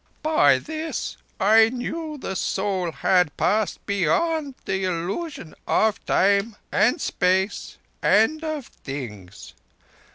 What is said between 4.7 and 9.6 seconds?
illusion of Time and Space and of Things.